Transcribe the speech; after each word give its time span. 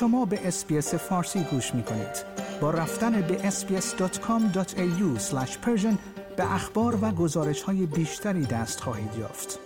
شما 0.00 0.24
به 0.24 0.48
SBS 0.48 0.94
فارسی 0.94 1.40
گوش 1.50 1.74
می 1.74 1.82
کنید. 1.82 2.24
با 2.60 2.70
رفتن 2.70 3.20
به 3.20 3.50
sbs.com.au 3.50 5.20
به 6.36 6.54
اخبار 6.54 6.98
و 7.02 7.10
گزارش 7.10 7.62
های 7.62 7.86
بیشتری 7.86 8.46
دست 8.46 8.80
خواهید 8.80 9.10
یافت. 9.18 9.58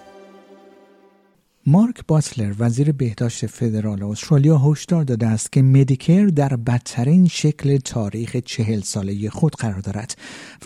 مارک 1.67 2.07
باتلر 2.09 2.55
وزیر 2.59 2.93
بهداشت 2.93 3.47
فدرال 3.47 4.03
استرالیا 4.03 4.59
هشدار 4.59 5.05
داده 5.05 5.27
است 5.27 5.53
که 5.53 5.63
Medicare 5.63 6.27
در 6.27 6.57
بدترین 6.57 7.29
شکل 7.29 7.79
تاریخ 7.79 8.37
چهل 8.37 8.81
ساله 8.81 9.31
خود 9.31 9.57
قرار 9.57 9.81
دارد 9.81 10.17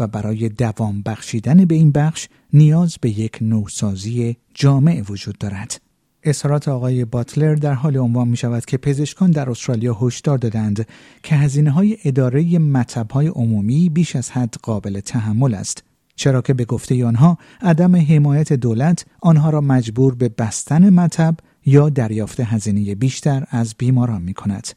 و 0.00 0.06
برای 0.06 0.48
دوام 0.48 1.02
بخشیدن 1.02 1.64
به 1.64 1.74
این 1.74 1.92
بخش 1.92 2.28
نیاز 2.52 2.96
به 3.00 3.18
یک 3.18 3.38
نوسازی 3.40 4.36
جامع 4.54 5.02
وجود 5.08 5.38
دارد. 5.38 5.85
اظهارات 6.28 6.68
آقای 6.68 7.04
باتلر 7.04 7.54
در 7.54 7.72
حال 7.72 7.96
عنوان 7.96 8.28
می 8.28 8.36
شود 8.36 8.64
که 8.64 8.76
پزشکان 8.76 9.30
در 9.30 9.50
استرالیا 9.50 9.98
هشدار 10.00 10.38
دادند 10.38 10.86
که 11.22 11.36
هزینه 11.36 11.70
های 11.70 11.96
اداره 12.04 12.58
مطب 12.58 13.10
های 13.10 13.26
عمومی 13.26 13.88
بیش 13.88 14.16
از 14.16 14.30
حد 14.30 14.54
قابل 14.62 15.00
تحمل 15.00 15.54
است 15.54 15.82
چرا 16.16 16.42
که 16.42 16.54
به 16.54 16.64
گفته 16.64 17.06
آنها 17.06 17.38
عدم 17.60 17.96
حمایت 17.96 18.52
دولت 18.52 19.04
آنها 19.20 19.50
را 19.50 19.60
مجبور 19.60 20.14
به 20.14 20.28
بستن 20.28 20.90
مطب 20.90 21.36
یا 21.66 21.88
دریافت 21.88 22.40
هزینه 22.40 22.94
بیشتر 22.94 23.46
از 23.50 23.74
بیماران 23.78 24.22
می 24.22 24.34
کند. 24.34 24.68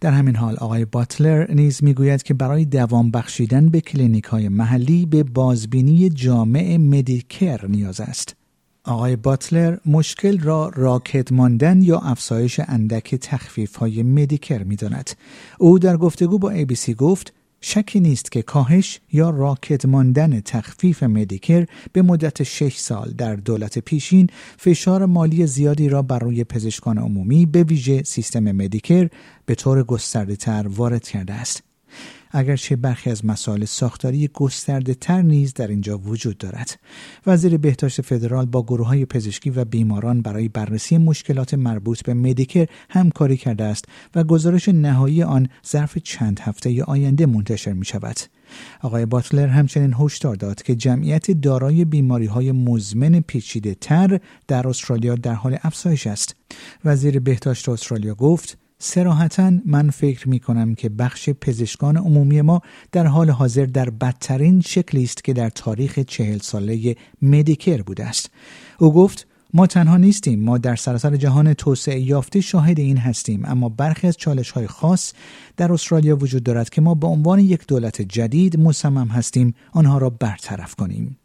در 0.00 0.10
همین 0.10 0.36
حال 0.36 0.56
آقای 0.56 0.84
باتلر 0.84 1.52
نیز 1.52 1.84
می‌گوید 1.84 2.22
که 2.22 2.34
برای 2.34 2.64
دوام 2.64 3.10
بخشیدن 3.10 3.68
به 3.68 3.80
کلینیک 3.80 4.24
های 4.24 4.48
محلی 4.48 5.06
به 5.06 5.22
بازبینی 5.22 6.08
جامع 6.08 6.76
مدیکر 6.76 7.66
نیاز 7.66 8.00
است. 8.00 8.36
آقای 8.86 9.16
باتلر 9.16 9.76
مشکل 9.86 10.38
را 10.38 10.72
راکد 10.74 11.32
ماندن 11.32 11.82
یا 11.82 11.98
افزایش 11.98 12.60
اندک 12.66 13.14
تخفیف 13.14 13.76
های 13.76 14.02
Medicare 14.02 14.62
می 14.62 14.76
داند. 14.76 15.10
او 15.58 15.78
در 15.78 15.96
گفتگو 15.96 16.38
با 16.38 16.54
ABC 16.54 16.90
گفت 16.90 17.32
شکی 17.60 18.00
نیست 18.00 18.32
که 18.32 18.42
کاهش 18.42 19.00
یا 19.12 19.30
راکد 19.30 19.86
ماندن 19.86 20.40
تخفیف 20.40 21.02
Medicare 21.02 21.66
به 21.92 22.02
مدت 22.02 22.42
6 22.42 22.76
سال 22.76 23.10
در 23.18 23.36
دولت 23.36 23.78
پیشین 23.78 24.26
فشار 24.58 25.06
مالی 25.06 25.46
زیادی 25.46 25.88
را 25.88 26.02
بر 26.02 26.18
روی 26.18 26.44
پزشکان 26.44 26.98
عمومی 26.98 27.46
به 27.46 27.62
ویژه 27.62 28.02
سیستم 28.02 28.52
Medicare 28.52 29.08
به 29.46 29.54
طور 29.54 29.82
گسترده 29.82 30.36
تر 30.36 30.66
وارد 30.68 31.08
کرده 31.08 31.32
است. 31.34 31.62
اگرچه 32.30 32.76
برخی 32.76 33.10
از 33.10 33.24
مسائل 33.24 33.64
ساختاری 33.64 34.28
گسترده 34.34 34.94
تر 34.94 35.22
نیز 35.22 35.54
در 35.54 35.68
اینجا 35.68 35.98
وجود 35.98 36.38
دارد. 36.38 36.78
وزیر 37.26 37.56
بهداشت 37.56 38.00
فدرال 38.00 38.46
با 38.46 38.62
گروه 38.62 38.86
های 38.86 39.04
پزشکی 39.04 39.50
و 39.50 39.64
بیماران 39.64 40.22
برای 40.22 40.48
بررسی 40.48 40.98
مشکلات 40.98 41.54
مربوط 41.54 42.02
به 42.02 42.14
مدیکر 42.14 42.66
همکاری 42.90 43.36
کرده 43.36 43.64
است 43.64 43.84
و 44.14 44.24
گزارش 44.24 44.68
نهایی 44.68 45.22
آن 45.22 45.48
ظرف 45.66 45.98
چند 45.98 46.40
هفته 46.40 46.84
آینده 46.84 47.26
منتشر 47.26 47.72
می 47.72 47.84
شود. 47.84 48.16
آقای 48.82 49.06
باتلر 49.06 49.46
همچنین 49.46 49.94
هشدار 49.98 50.36
داد 50.36 50.62
که 50.62 50.74
جمعیت 50.74 51.30
دارای 51.30 51.84
بیماری 51.84 52.26
های 52.26 52.52
مزمن 52.52 53.20
پیچیده 53.20 53.74
تر 53.74 54.20
در 54.48 54.68
استرالیا 54.68 55.14
در 55.14 55.34
حال 55.34 55.58
افزایش 55.62 56.06
است. 56.06 56.36
وزیر 56.84 57.20
بهداشت 57.20 57.68
استرالیا 57.68 58.14
گفت 58.14 58.58
سراحتا 58.78 59.52
من 59.64 59.90
فکر 59.90 60.28
می 60.28 60.40
کنم 60.40 60.74
که 60.74 60.88
بخش 60.88 61.30
پزشکان 61.30 61.96
عمومی 61.96 62.42
ما 62.42 62.60
در 62.92 63.06
حال 63.06 63.30
حاضر 63.30 63.66
در 63.66 63.90
بدترین 63.90 64.60
شکلی 64.60 65.04
است 65.04 65.24
که 65.24 65.32
در 65.32 65.50
تاریخ 65.50 65.98
چهل 65.98 66.38
ساله 66.38 66.96
مدیکر 67.22 67.82
بوده 67.82 68.04
است. 68.04 68.30
او 68.78 68.92
گفت 68.92 69.26
ما 69.54 69.66
تنها 69.66 69.96
نیستیم 69.96 70.44
ما 70.44 70.58
در 70.58 70.76
سراسر 70.76 71.16
جهان 71.16 71.54
توسعه 71.54 72.00
یافته 72.00 72.40
شاهد 72.40 72.78
این 72.78 72.96
هستیم 72.96 73.44
اما 73.44 73.68
برخی 73.68 74.06
از 74.06 74.16
چالش 74.16 74.50
های 74.50 74.66
خاص 74.66 75.12
در 75.56 75.72
استرالیا 75.72 76.16
وجود 76.16 76.42
دارد 76.42 76.68
که 76.68 76.80
ما 76.80 76.94
به 76.94 77.06
عنوان 77.06 77.38
یک 77.38 77.66
دولت 77.66 78.02
جدید 78.02 78.60
مصمم 78.60 79.08
هستیم 79.08 79.54
آنها 79.72 79.98
را 79.98 80.10
برطرف 80.10 80.74
کنیم 80.74 81.18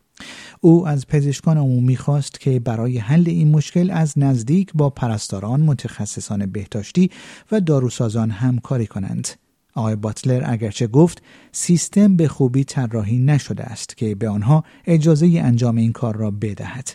او 0.63 0.87
از 0.87 1.07
پزشکان 1.07 1.57
عمومی 1.57 1.95
خواست 1.95 2.39
که 2.39 2.59
برای 2.59 2.97
حل 2.97 3.23
این 3.27 3.51
مشکل 3.51 3.91
از 3.91 4.19
نزدیک 4.19 4.71
با 4.75 4.89
پرستاران، 4.89 5.61
متخصصان 5.61 6.45
بهداشتی 6.45 7.09
و 7.51 7.61
داروسازان 7.61 8.31
همکاری 8.31 8.87
کنند. 8.87 9.27
آقای 9.75 9.95
باتلر 9.95 10.43
اگرچه 10.45 10.87
گفت 10.87 11.23
سیستم 11.51 12.15
به 12.15 12.27
خوبی 12.27 12.63
طراحی 12.63 13.17
نشده 13.17 13.63
است 13.63 13.97
که 13.97 14.15
به 14.15 14.29
آنها 14.29 14.63
اجازه 14.85 15.27
انجام 15.35 15.77
این 15.77 15.91
کار 15.91 16.15
را 16.15 16.31
بدهد. 16.31 16.89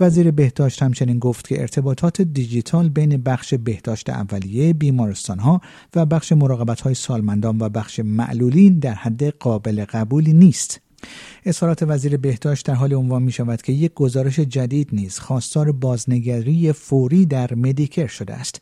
وزیر 0.00 0.30
بهداشت 0.30 0.82
همچنین 0.82 1.18
گفت 1.18 1.48
که 1.48 1.60
ارتباطات 1.60 2.22
دیجیتال 2.22 2.88
بین 2.88 3.16
بخش 3.16 3.54
بهداشت 3.54 4.10
اولیه 4.10 4.72
بیمارستان 4.72 5.38
ها 5.38 5.60
و 5.94 6.06
بخش 6.06 6.32
مراقبت 6.32 6.80
های 6.80 6.94
سالمندان 6.94 7.58
و 7.60 7.68
بخش 7.68 8.00
معلولین 8.00 8.78
در 8.78 8.94
حد 8.94 9.24
قابل 9.24 9.84
قبولی 9.84 10.32
نیست. 10.32 10.87
اظهارات 11.44 11.82
وزیر 11.82 12.16
بهداشت 12.16 12.66
در 12.66 12.74
حال 12.74 12.94
عنوان 12.94 13.22
می 13.22 13.32
شود 13.32 13.62
که 13.62 13.72
یک 13.72 13.94
گزارش 13.94 14.40
جدید 14.40 14.88
نیز 14.92 15.18
خواستار 15.18 15.72
بازنگری 15.72 16.72
فوری 16.72 17.26
در 17.26 17.54
مدیکر 17.54 18.06
شده 18.06 18.34
است. 18.34 18.60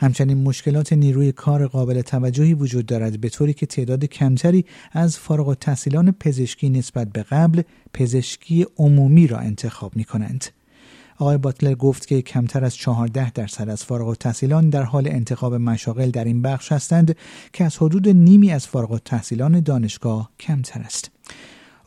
همچنین 0.00 0.42
مشکلات 0.42 0.92
نیروی 0.92 1.32
کار 1.32 1.66
قابل 1.66 2.02
توجهی 2.02 2.54
وجود 2.54 2.86
دارد 2.86 3.20
به 3.20 3.28
طوری 3.28 3.54
که 3.54 3.66
تعداد 3.66 4.04
کمتری 4.04 4.64
از 4.92 5.18
فارغ 5.18 5.48
التحصیلان 5.48 6.12
پزشکی 6.12 6.68
نسبت 6.68 7.08
به 7.12 7.22
قبل 7.22 7.62
پزشکی 7.94 8.66
عمومی 8.76 9.26
را 9.26 9.38
انتخاب 9.38 9.96
می 9.96 10.04
کنند. 10.04 10.44
آقای 11.18 11.38
باتلر 11.38 11.74
گفت 11.74 12.06
که 12.06 12.22
کمتر 12.22 12.64
از 12.64 12.76
14 12.76 13.30
درصد 13.30 13.68
از 13.68 13.84
فارغ 13.84 14.08
التحصیلان 14.08 14.70
در 14.70 14.82
حال 14.82 15.08
انتخاب 15.08 15.54
مشاغل 15.54 16.10
در 16.10 16.24
این 16.24 16.42
بخش 16.42 16.72
هستند 16.72 17.16
که 17.52 17.64
از 17.64 17.76
حدود 17.76 18.08
نیمی 18.08 18.52
از 18.52 18.66
فارغ 18.66 18.92
التحصیلان 18.92 19.60
دانشگاه 19.60 20.30
کمتر 20.40 20.80
است. 20.80 21.10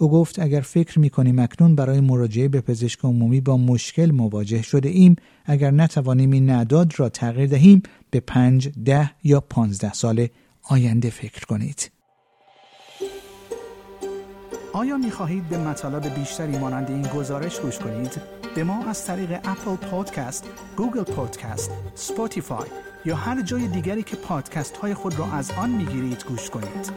او 0.01 0.09
گفت 0.09 0.39
اگر 0.39 0.62
فکر 0.62 1.00
می 1.00 1.09
کنیم 1.09 1.39
اکنون 1.39 1.75
برای 1.75 2.00
مراجعه 2.00 2.47
به 2.47 2.62
پزشک 2.62 3.00
عمومی 3.03 3.41
با 3.41 3.57
مشکل 3.57 4.12
مواجه 4.12 4.62
شده 4.62 4.89
ایم 4.89 5.16
اگر 5.45 5.72
نتوانیم 5.72 6.31
این 6.31 6.50
اعداد 6.50 7.00
را 7.00 7.09
تغییر 7.09 7.50
دهیم 7.50 7.84
به 8.09 8.19
پنج 8.19 8.69
ده 8.85 9.11
یا 9.23 9.41
پانزده 9.41 9.94
سال 9.94 10.28
آینده 10.63 11.09
فکر 11.09 11.45
کنید 11.45 11.91
آیا 14.73 14.97
می 14.97 15.11
خواهید 15.11 15.50
به 15.50 15.57
مطالب 15.57 16.16
بیشتری 16.16 16.57
مانند 16.57 16.90
این 16.90 17.01
گزارش 17.01 17.59
گوش 17.59 17.79
کنید؟ 17.79 18.22
به 18.56 18.63
ما 18.63 18.85
از 18.85 19.06
طریق 19.06 19.31
Apple 19.31 19.75
Podcast، 19.75 20.47
Google 20.77 21.03
Podcast، 21.03 21.72
Spotify 21.95 22.67
یا 23.06 23.16
هر 23.16 23.41
جای 23.41 23.67
دیگری 23.67 24.03
که 24.03 24.16
پادکست 24.16 24.78
های 24.78 24.94
خود 24.94 25.19
را 25.19 25.25
از 25.25 25.51
آن 25.51 25.69
می 25.69 25.85
گیرید 25.85 26.23
گوش 26.28 26.50
کنید؟ 26.50 26.91